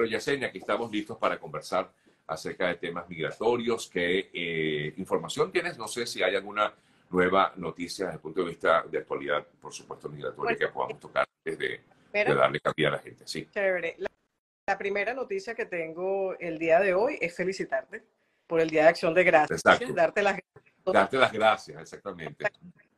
[0.00, 1.92] Bueno, Yesenia, aquí estamos listos para conversar
[2.26, 3.90] acerca de temas migratorios.
[3.90, 5.76] ¿Qué eh, información tienes?
[5.76, 6.72] No sé si hay alguna
[7.10, 11.26] nueva noticia desde el punto de vista de actualidad, por supuesto, migratoria, que podamos tocar
[11.44, 11.82] desde
[12.14, 13.24] de darle cabida a la gente.
[13.26, 13.46] Sí.
[13.52, 13.96] Chévere.
[13.98, 18.02] La, primera noticia que tengo el día de hoy es felicitarte
[18.46, 19.60] por el Día de Acción de Gracias.
[19.60, 19.92] Exacto.
[19.92, 20.40] Darte las,
[20.82, 22.46] Darte las gracias, exactamente.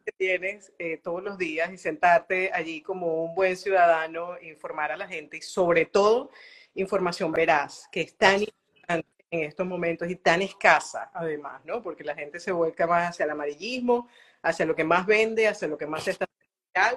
[0.07, 4.96] Que tienes eh, todos los días y sentarte allí como un buen ciudadano, informar a
[4.96, 6.30] la gente y sobre todo
[6.75, 11.82] información veraz, que es tan importante en estos momentos y tan escasa además, ¿no?
[11.82, 14.08] Porque la gente se vuelca más hacia el amarillismo,
[14.43, 16.27] hacia lo que más vende, hacia lo que más está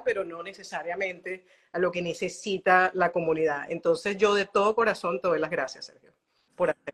[0.04, 3.66] pero no necesariamente a lo que necesita la comunidad.
[3.70, 6.14] Entonces yo de todo corazón te doy las gracias, Sergio,
[6.56, 6.94] por hacer.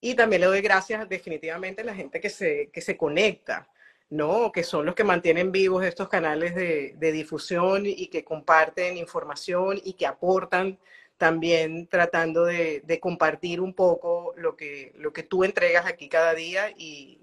[0.00, 3.68] Y también le doy gracias definitivamente a la gente que se, que se conecta,
[4.10, 4.52] ¿no?
[4.52, 9.80] Que son los que mantienen vivos estos canales de, de difusión y que comparten información
[9.82, 10.78] y que aportan
[11.18, 16.32] también tratando de, de, compartir un poco lo que, lo que tú entregas aquí cada
[16.32, 17.18] día y,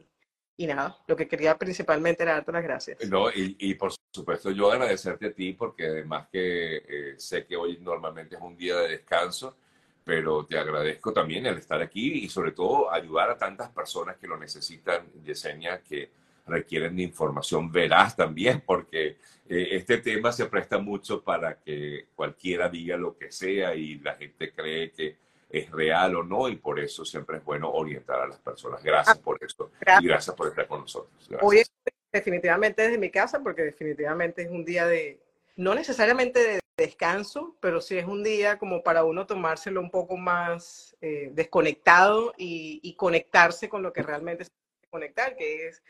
[0.58, 3.10] y nada, lo que quería principalmente era darte las gracias.
[3.10, 7.56] No, y, y por supuesto yo agradecerte a ti porque además que eh, sé que
[7.56, 9.56] hoy normalmente es un día de descanso,
[10.04, 14.28] pero te agradezco también el estar aquí y sobre todo ayudar a tantas personas que
[14.28, 16.12] lo necesitan, Yesenia, que
[16.46, 19.18] requieren de información veraz también, porque
[19.50, 24.16] eh, este tema se presta mucho para que cualquiera diga lo que sea y la
[24.16, 25.18] gente cree que
[25.50, 28.84] es real o no, y por eso siempre es bueno orientar a las personas.
[28.84, 31.30] Gracias por eso y gracias por estar con nosotros.
[31.42, 31.64] Hoy
[32.12, 35.20] definitivamente desde mi casa, porque definitivamente es un día de,
[35.56, 40.18] no necesariamente de descanso, pero sí es un día como para uno tomárselo un poco
[40.18, 44.52] más eh, desconectado y, conectarse con lo que realmente se
[44.90, 45.84] conectar, que es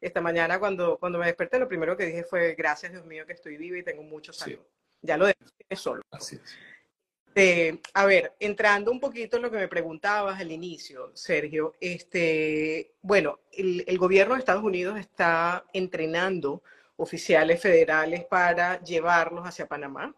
[0.00, 3.32] esta mañana cuando, cuando me desperté, lo primero que dije fue gracias Dios mío que
[3.32, 4.60] estoy viva y tengo mucho salud.
[5.02, 6.02] Ya lo dejé solo.
[6.10, 6.56] Así es.
[7.38, 12.94] Este, a ver, entrando un poquito en lo que me preguntabas al inicio, Sergio, este,
[13.00, 16.64] bueno, el, el gobierno de Estados Unidos está entrenando
[16.96, 20.12] oficiales federales para llevarlos hacia Panamá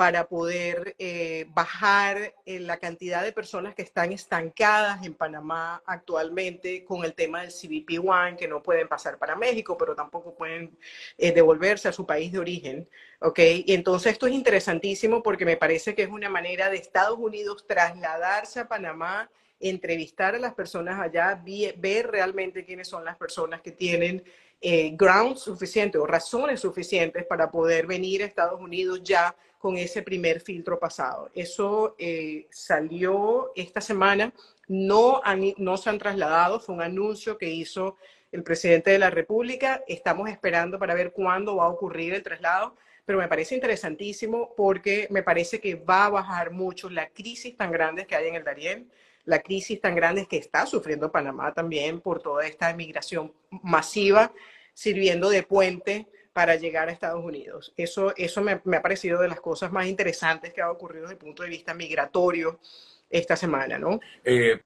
[0.00, 6.86] para poder eh, bajar eh, la cantidad de personas que están estancadas en Panamá actualmente
[6.86, 10.74] con el tema del CBP-1, que no pueden pasar para México, pero tampoco pueden
[11.18, 12.88] eh, devolverse a su país de origen.
[13.20, 13.40] ¿ok?
[13.66, 17.66] Y entonces esto es interesantísimo porque me parece que es una manera de Estados Unidos
[17.66, 19.30] trasladarse a Panamá
[19.62, 21.38] entrevistar a las personas allá,
[21.76, 24.24] ver realmente quiénes son las personas que tienen
[24.62, 30.02] eh, ground suficiente o razones suficientes para poder venir a Estados Unidos ya con ese
[30.02, 31.30] primer filtro pasado.
[31.34, 34.32] Eso eh, salió esta semana,
[34.68, 35.20] no,
[35.58, 37.98] no se han trasladado, fue un anuncio que hizo
[38.32, 39.84] el presidente de la República.
[39.86, 45.06] Estamos esperando para ver cuándo va a ocurrir el traslado, pero me parece interesantísimo porque
[45.10, 48.44] me parece que va a bajar mucho la crisis tan grande que hay en el
[48.44, 48.90] Darién,
[49.26, 53.30] la crisis tan grande que está sufriendo Panamá también por toda esta emigración
[53.62, 54.32] masiva,
[54.72, 56.06] sirviendo de puente
[56.40, 57.70] para llegar a Estados Unidos.
[57.76, 61.18] Eso, eso me, ha parecido de las cosas más interesantes que ha ocurrido desde el
[61.18, 62.58] punto de vista migratorio
[63.10, 64.00] esta semana, ¿no?
[64.24, 64.58] Eh,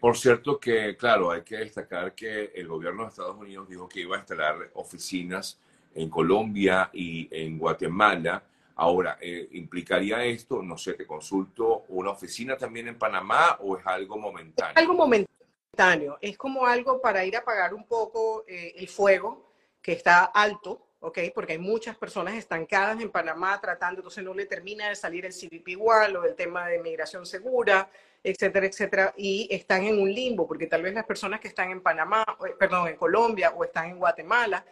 [0.00, 4.00] por cierto que, claro, hay que destacar que el gobierno de Estados Unidos dijo que
[4.00, 5.60] iba a instalar oficinas
[5.94, 8.42] en Colombia y en Guatemala.
[8.74, 13.86] Ahora, eh, ¿implicaría esto, no sé, te consulto, una oficina también en Panamá o es
[13.86, 14.74] algo momentáneo?
[14.74, 19.92] algo momentáneo, es como algo para ir a apagar un poco eh, el fuego que
[19.92, 21.18] está alto ¿ok?
[21.34, 25.32] Porque hay muchas personas estancadas en Panamá tratando, entonces no le termina de salir el
[25.32, 27.90] CBP igual o el tema de migración segura,
[28.22, 31.82] etcétera, etcétera, y están en un limbo, porque tal vez las personas que están en
[31.82, 32.24] Panamá,
[32.58, 34.64] perdón, en Colombia o están en Guatemala,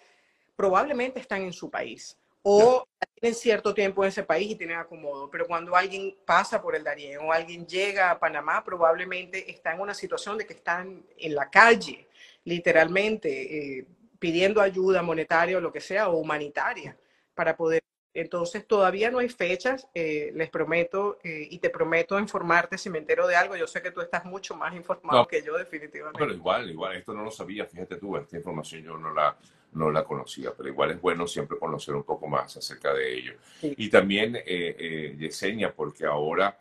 [0.54, 2.86] probablemente están en su país o
[3.18, 6.84] tienen cierto tiempo en ese país y tienen acomodo, pero cuando alguien pasa por el
[6.84, 11.34] Darién o alguien llega a Panamá, probablemente está en una situación de que están en
[11.34, 12.06] la calle,
[12.44, 13.78] literalmente.
[13.78, 13.86] Eh,
[14.20, 16.96] pidiendo ayuda monetaria o lo que sea, o humanitaria,
[17.34, 17.82] para poder.
[18.12, 22.98] Entonces, todavía no hay fechas, eh, les prometo, eh, y te prometo informarte si me
[22.98, 23.56] entero de algo.
[23.56, 26.18] Yo sé que tú estás mucho más informado que yo, definitivamente.
[26.18, 29.36] Pero igual, igual, esto no lo sabía, fíjate tú, esta información yo no la,
[29.72, 33.34] no la conocía, pero igual es bueno siempre conocer un poco más acerca de ello.
[33.62, 36.58] Y también, eh, eh, Yesenia, porque ahora,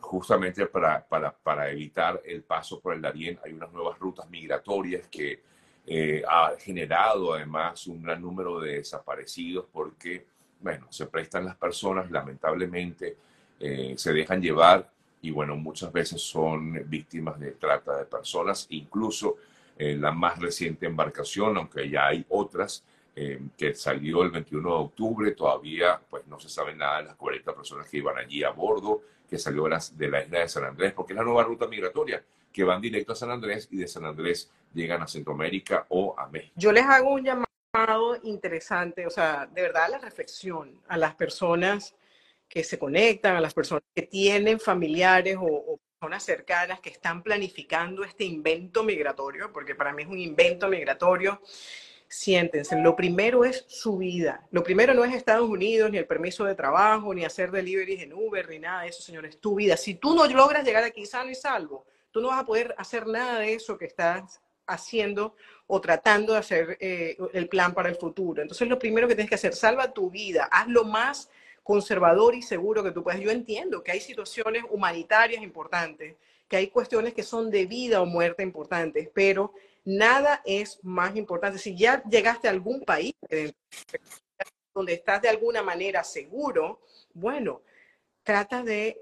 [0.00, 5.06] justamente para, para, para evitar el paso por el Darién, hay unas nuevas rutas migratorias
[5.08, 5.53] que
[5.86, 10.24] eh, ha generado además un gran número de desaparecidos porque,
[10.60, 13.16] bueno, se prestan las personas, lamentablemente
[13.60, 14.90] eh, se dejan llevar
[15.20, 19.36] y, bueno, muchas veces son víctimas de trata de personas, incluso
[19.76, 22.84] eh, la más reciente embarcación, aunque ya hay otras,
[23.16, 25.30] eh, que salió el 21 de octubre.
[25.32, 29.02] Todavía pues no se sabe nada de las 40 personas que iban allí a bordo,
[29.28, 31.66] que salió de la, de la isla de San Andrés, porque es la nueva ruta
[31.68, 36.18] migratoria, que van directo a San Andrés y de San Andrés llegan a Centroamérica o
[36.18, 36.54] a México.
[36.56, 41.94] Yo les hago un llamado interesante, o sea, de verdad la reflexión a las personas
[42.48, 47.22] que se conectan, a las personas que tienen familiares o, o personas cercanas que están
[47.22, 51.40] planificando este invento migratorio, porque para mí es un invento migratorio
[52.08, 52.80] siéntense.
[52.80, 54.46] Lo primero es su vida.
[54.50, 58.12] Lo primero no es Estados Unidos, ni el permiso de trabajo, ni hacer deliveries en
[58.12, 59.40] Uber, ni nada de eso, señores.
[59.40, 59.76] Tu vida.
[59.76, 63.06] Si tú no logras llegar aquí sano y salvo, tú no vas a poder hacer
[63.06, 65.34] nada de eso que estás haciendo
[65.66, 68.42] o tratando de hacer eh, el plan para el futuro.
[68.42, 71.30] Entonces, lo primero que tienes que hacer, salva tu vida, haz lo más
[71.62, 73.20] conservador y seguro que tú puedas.
[73.20, 76.16] Yo entiendo que hay situaciones humanitarias importantes,
[76.46, 79.52] que hay cuestiones que son de vida o muerte importantes, pero
[79.84, 81.58] nada es más importante.
[81.58, 83.14] Si ya llegaste a algún país
[84.74, 86.80] donde estás de alguna manera seguro,
[87.12, 87.62] bueno,
[88.22, 89.00] trata de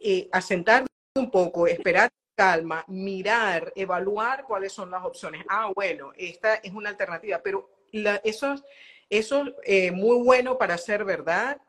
[0.00, 5.44] eh, asentarte un poco, esperar calma, mirar, evaluar cuáles son las opciones.
[5.48, 7.70] Ah, bueno, esta es una alternativa, pero
[8.24, 8.54] eso,
[9.10, 11.60] eso es eh, muy bueno para ser verdad,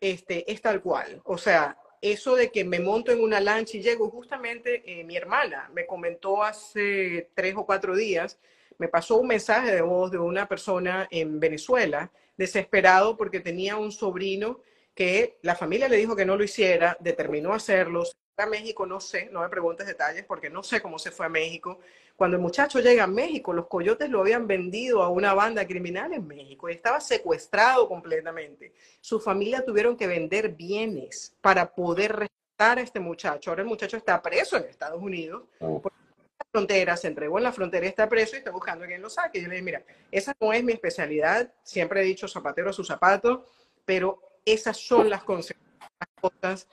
[0.00, 1.20] este, es tal cual.
[1.24, 1.78] O sea,
[2.12, 5.86] eso de que me monto en una lancha y llego, justamente eh, mi hermana me
[5.86, 8.38] comentó hace tres o cuatro días,
[8.78, 13.92] me pasó un mensaje de voz de una persona en Venezuela, desesperado porque tenía un
[13.92, 14.60] sobrino
[14.94, 18.04] que la familia le dijo que no lo hiciera, determinó hacerlo,
[18.42, 21.30] a México, no sé, no me preguntes detalles porque no sé cómo se fue a
[21.30, 21.78] México.
[22.16, 26.12] Cuando el muchacho llega a México, los coyotes lo habían vendido a una banda criminal
[26.12, 28.72] en México y estaba secuestrado completamente.
[29.00, 33.50] Su familia tuvieron que vender bienes para poder rescatar a este muchacho.
[33.50, 35.44] Ahora el muchacho está preso en Estados Unidos.
[35.60, 35.82] Oh.
[35.84, 39.08] la frontera, se entregó en la frontera está preso y está buscando a quien lo
[39.08, 39.40] saque.
[39.40, 42.84] Yo le dije, mira, esa no es mi especialidad, siempre he dicho zapatero a su
[42.84, 43.46] zapato,
[43.84, 46.66] pero esas son las consecuencias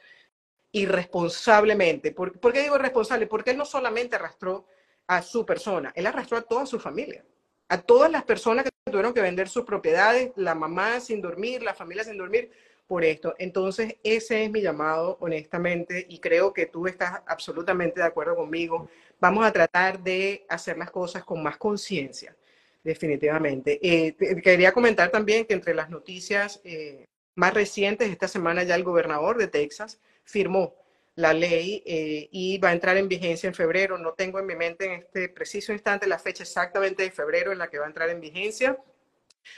[0.73, 2.11] irresponsablemente.
[2.11, 3.27] ¿Por, qué digo irresponsable?
[3.27, 4.65] Porque él no solamente arrastró
[5.07, 7.23] a su persona, él arrastró a toda su familia,
[7.69, 11.73] a todas las personas que tuvieron que vender sus propiedades, la mamá sin dormir, la
[11.73, 12.51] familia sin dormir,
[12.87, 13.35] por esto.
[13.37, 18.89] Entonces, ese es mi llamado, honestamente, y creo que tú estás absolutamente de acuerdo conmigo.
[19.19, 22.35] Vamos a tratar de hacer las cosas con más conciencia,
[22.83, 23.79] definitivamente.
[23.81, 27.05] Eh, quería comentar también que entre las noticias eh,
[27.35, 30.75] más recientes, esta semana ya el gobernador de Texas, firmó
[31.15, 33.97] la ley eh, y va a entrar en vigencia en febrero.
[33.97, 37.59] No tengo en mi mente en este preciso instante la fecha exactamente de febrero en
[37.59, 38.77] la que va a entrar en vigencia.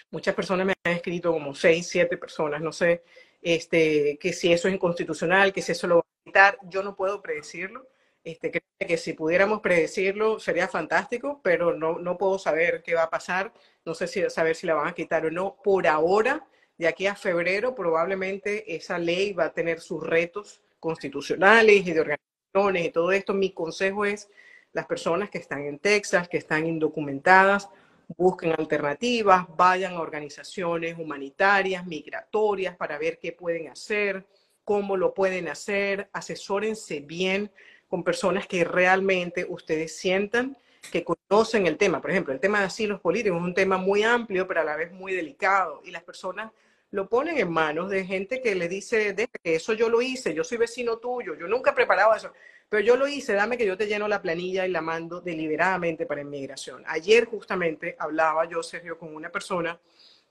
[0.10, 3.04] Muchas personas me han escrito, como seis, siete personas, no sé,
[3.42, 6.58] este, que si eso es inconstitucional, que si eso lo va a quitar.
[6.64, 7.88] Yo no puedo predecirlo.
[8.24, 13.04] Este, creo que si pudiéramos predecirlo sería fantástico, pero no, no puedo saber qué va
[13.04, 13.54] a pasar.
[13.86, 15.58] No sé si saber si la van a quitar o no.
[15.64, 21.88] Por ahora, de aquí a febrero probablemente esa ley va a tener sus retos constitucionales
[21.88, 23.33] y de organizaciones y todo esto.
[23.33, 24.30] Mi consejo es
[24.74, 27.69] las personas que están en Texas, que están indocumentadas,
[28.18, 34.25] busquen alternativas, vayan a organizaciones humanitarias, migratorias, para ver qué pueden hacer,
[34.63, 37.51] cómo lo pueden hacer, asesórense bien
[37.88, 40.57] con personas que realmente ustedes sientan
[40.92, 42.01] que conocen el tema.
[42.01, 44.75] Por ejemplo, el tema de asilos políticos es un tema muy amplio, pero a la
[44.75, 46.51] vez muy delicado, y las personas
[46.96, 50.34] lo ponen en manos de gente que le dice, de que eso yo lo hice,
[50.34, 52.32] yo soy vecino tuyo, yo nunca he preparado eso,
[52.70, 56.06] pero yo lo hice, dame que yo te lleno la planilla y la mando deliberadamente
[56.06, 56.84] para inmigración.
[56.88, 59.78] Ayer justamente hablaba yo, Sergio, con una persona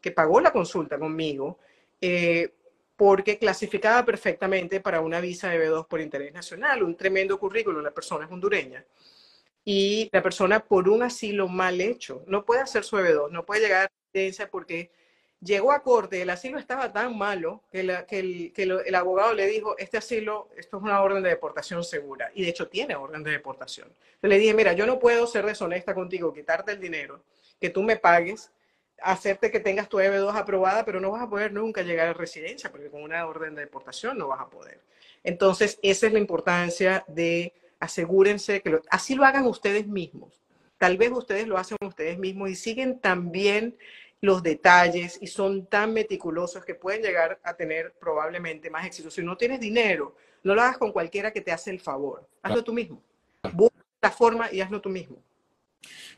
[0.01, 1.59] que pagó la consulta conmigo
[2.01, 2.55] eh,
[2.97, 7.91] porque clasificaba perfectamente para una visa de B2 por interés nacional, un tremendo currículum, la
[7.91, 8.83] persona es hondureña.
[9.67, 13.61] Y la persona por un asilo mal hecho no puede hacer su B2, no puede
[13.61, 14.91] llegar a residencia porque
[15.45, 20.49] llegó a corte, el asilo estaba tan malo que, el, abogado le dijo, este asilo,
[20.57, 22.31] esto es una orden de deportación segura.
[22.35, 23.89] Y de hecho tiene orden de deportación.
[24.23, 27.23] le dije, mira, yo no puedo ser deshonesta contigo, quitarte el dinero,
[27.61, 28.51] que tú me pagues,
[29.03, 32.71] hacerte que tengas tu EB2 aprobada, pero no vas a poder nunca llegar a residencia,
[32.71, 34.81] porque con una orden de deportación no vas a poder.
[35.23, 40.41] Entonces, esa es la importancia de asegúrense que así lo hagan ustedes mismos.
[40.79, 43.77] Tal vez ustedes lo hacen ustedes mismos y siguen también
[44.25, 49.11] los detalles y son tan meticulosos que pueden llegar a tener probablemente más éxito.
[49.11, 52.27] Si no tienes dinero, no lo hagas con cualquiera que te hace el favor.
[52.43, 53.03] Hazlo tú mismo.
[53.53, 55.23] Busca la forma y hazlo tú mismo.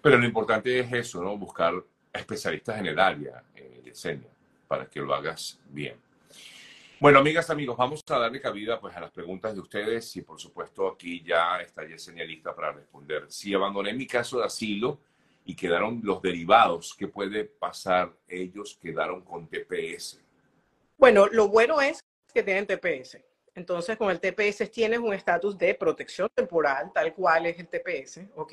[0.00, 1.36] Pero lo importante es eso, ¿no?
[1.36, 1.74] Buscar
[2.12, 4.30] especialistas en el área, eh, Yesenia,
[4.68, 5.96] para que lo hagas bien.
[7.00, 10.40] Bueno, amigas, amigos, vamos a darle cabida pues, a las preguntas de ustedes y por
[10.40, 13.26] supuesto aquí ya está Yesenia lista para responder.
[13.28, 15.00] Si abandoné mi caso de asilo,
[15.46, 18.12] y quedaron los derivados, ¿qué puede pasar?
[18.28, 20.20] Ellos quedaron con TPS.
[20.98, 23.18] Bueno, lo bueno es que tienen TPS.
[23.54, 28.20] Entonces, con el TPS tienes un estatus de protección temporal, tal cual es el TPS,
[28.34, 28.52] ¿ok?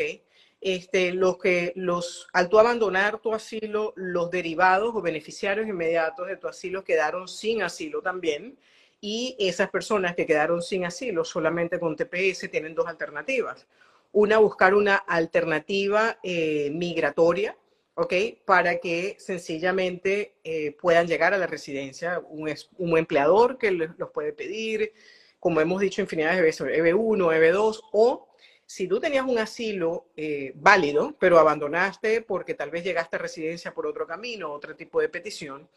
[0.62, 6.38] Este, los que, los, al tú abandonar tu asilo, los derivados o beneficiarios inmediatos de
[6.38, 8.58] tu asilo quedaron sin asilo también.
[9.02, 13.68] Y esas personas que quedaron sin asilo solamente con TPS tienen dos alternativas.
[14.14, 17.58] Una, buscar una alternativa eh, migratoria,
[17.96, 18.14] ¿ok?
[18.46, 22.20] Para que sencillamente eh, puedan llegar a la residencia.
[22.30, 24.94] Un, un empleador que los puede pedir,
[25.40, 28.30] como hemos dicho infinidad de veces, EB1, EB2, o
[28.66, 33.74] si tú tenías un asilo eh, válido, pero abandonaste porque tal vez llegaste a residencia
[33.74, 35.70] por otro camino, otro tipo de petición,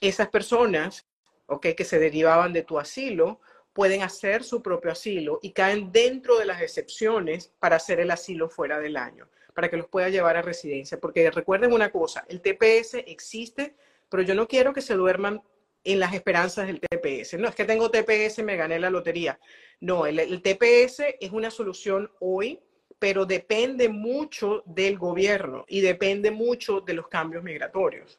[0.00, 1.06] esas personas
[1.46, 3.40] okay, que se derivaban de tu asilo
[3.78, 8.48] pueden hacer su propio asilo y caen dentro de las excepciones para hacer el asilo
[8.48, 10.98] fuera del año, para que los pueda llevar a residencia.
[10.98, 13.76] Porque recuerden una cosa, el TPS existe,
[14.08, 15.40] pero yo no quiero que se duerman
[15.84, 17.38] en las esperanzas del TPS.
[17.38, 19.38] No es que tengo TPS, me gané la lotería.
[19.78, 22.58] No, el, TPS es una solución hoy,
[22.98, 28.18] pero depende mucho del gobierno y depende mucho de los cambios migratorios.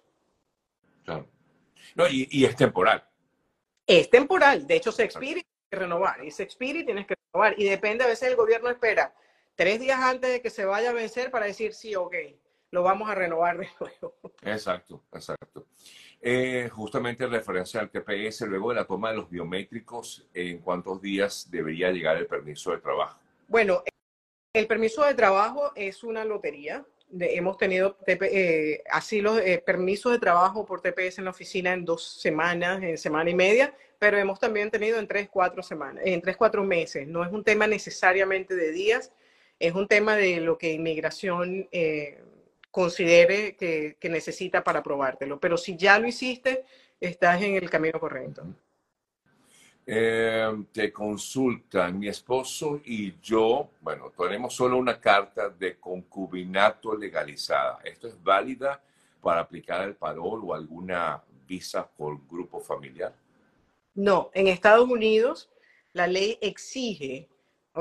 [1.03, 1.27] Claro.
[1.95, 3.03] No, y, es temporal.
[3.85, 4.65] Es temporal.
[4.65, 6.23] De hecho, se expira y renovar.
[6.23, 7.55] Y se expira y tienes que renovar.
[7.57, 9.13] Y depende, a veces el gobierno espera
[9.55, 12.15] tres días antes de que se vaya a vencer para decir sí, ok,
[12.71, 14.15] lo vamos a renovar de nuevo.
[14.41, 15.67] Exacto, exacto.
[16.21, 21.01] Eh, justamente en referencia al TPS, luego de la toma de los biométricos, ¿en cuántos
[21.01, 23.19] días debería llegar el permiso de trabajo?
[23.47, 23.83] Bueno,
[24.53, 26.85] el permiso de trabajo es una lotería.
[27.19, 31.85] hemos tenido eh, así los eh, permisos de trabajo por TPS en la oficina en
[31.85, 36.21] dos semanas, en semana y media, pero hemos también tenido en tres, cuatro semanas, en
[36.21, 37.05] tres, cuatro meses.
[37.07, 39.11] No es un tema necesariamente de días,
[39.59, 42.23] es un tema de lo que inmigración eh,
[42.71, 45.37] considere que, necesita para probártelo.
[45.39, 46.63] Pero si ya lo hiciste,
[46.99, 48.43] estás en el camino correcto.
[49.85, 57.79] Eh, te consultan mi esposo y yo, bueno, tenemos solo una carta de concubinato legalizada.
[57.83, 58.81] ¿Esto es válida
[59.19, 63.13] para aplicar el parol o alguna visa por grupo familiar?
[63.99, 65.49] No, en Estados Unidos
[65.91, 67.27] la ley exige.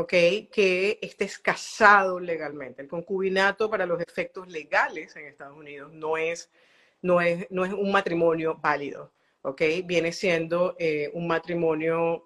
[0.06, 2.82] Que estés casado legalmente.
[2.82, 6.50] El concubinato para los efectos legales en Estados Unidos no es,
[7.02, 9.60] no es, no es un matrimonio válido, ¿ok?
[9.84, 12.24] Viene siendo eh, un matrimonio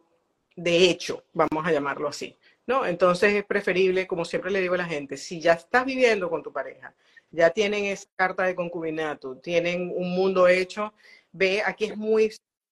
[0.55, 2.85] de hecho, vamos a llamarlo así, ¿no?
[2.85, 6.43] Entonces es preferible, como siempre le digo a la gente, si ya estás viviendo con
[6.43, 6.95] tu pareja,
[7.31, 10.93] ya tienen esa carta de concubinato, tienen un mundo hecho,
[11.33, 12.31] ve, aquí es muy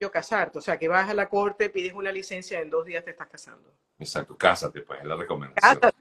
[0.09, 3.11] casarte, o sea, que vas a la corte, pides una licencia, en dos días te
[3.11, 3.75] estás casando.
[3.99, 5.92] Exacto, cásate, pues, es la recomendación.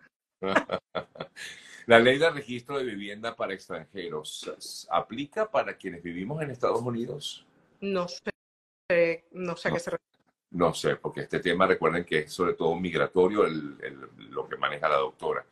[1.88, 7.48] la ley de registro de vivienda para extranjeros, ¿aplica para quienes vivimos en Estados Unidos?
[7.82, 10.10] No sé, no sé a qué se refiere.
[10.52, 14.98] No sé, porque este tema recuerden que es sobre todo migratorio lo que maneja la
[14.98, 15.46] doctora.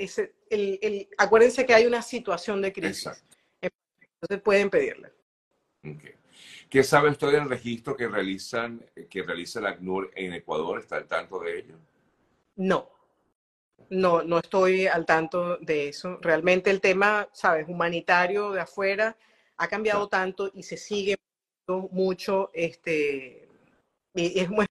[0.49, 3.23] el, el, acuérdense que hay una situación de crisis,
[3.61, 5.11] entonces pueden pedirla.
[6.69, 10.79] ¿Qué sabe usted del registro que realizan, que realiza la ACNUR en Ecuador?
[10.79, 11.75] ¿Está al tanto de ello?
[12.57, 12.89] No,
[13.89, 16.17] no, no estoy al tanto de eso.
[16.21, 19.15] Realmente el tema, sabes, humanitario de afuera
[19.57, 21.15] ha cambiado tanto y se sigue
[21.91, 23.47] mucho, este,
[24.13, 24.65] y es muy,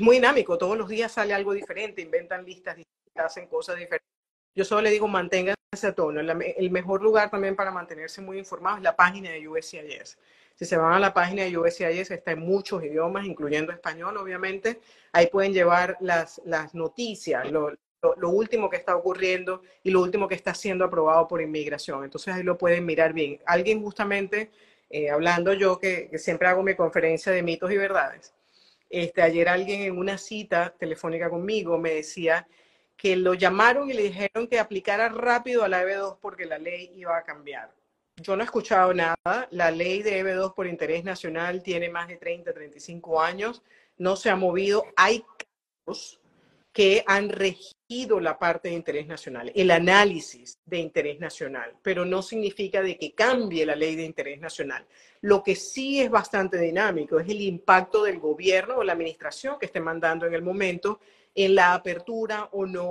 [0.00, 0.58] muy dinámico.
[0.58, 2.76] Todos los días sale algo diferente, inventan listas
[3.14, 4.08] hacen cosas diferentes.
[4.54, 6.30] Yo solo le digo, manténganse a.
[6.56, 10.18] El mejor lugar también para mantenerse muy informado es la página de USCIS.
[10.54, 14.80] Si se van a la página de USCIS, está en muchos idiomas, incluyendo español, obviamente.
[15.12, 17.76] Ahí pueden llevar las, las noticias, lo,
[18.16, 22.02] lo, último que está ocurriendo y lo último que está siendo aprobado por inmigración.
[22.02, 23.38] Entonces ahí lo pueden mirar bien.
[23.44, 24.50] Alguien justamente,
[24.88, 28.32] eh, hablando yo que, siempre hago mi conferencia de mitos y verdades,
[28.88, 32.48] este, ayer alguien en una cita telefónica conmigo me decía
[32.98, 36.92] que lo llamaron y le dijeron que aplicara rápido a la EB2 porque la ley
[36.96, 37.72] iba a cambiar.
[38.16, 39.46] Yo no he escuchado nada.
[39.52, 43.62] La ley de EB2 por interés nacional tiene más de 30, 35 años.
[43.98, 44.84] No se ha movido.
[44.96, 45.24] Hay
[45.86, 46.20] casos
[46.72, 52.22] que han regido la parte de interés nacional, el análisis de interés nacional, pero no
[52.22, 54.86] significa de que cambie la ley de interés nacional.
[55.22, 59.66] Lo que sí es bastante dinámico es el impacto del gobierno o la administración que
[59.66, 61.00] esté mandando en el momento
[61.34, 62.86] en la apertura o no